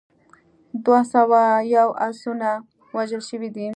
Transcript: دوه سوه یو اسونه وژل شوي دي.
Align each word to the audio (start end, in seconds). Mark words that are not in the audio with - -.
دوه 0.83 1.01
سوه 1.13 1.41
یو 1.75 1.89
اسونه 2.07 2.51
وژل 2.95 3.21
شوي 3.29 3.49
دي. 3.55 3.67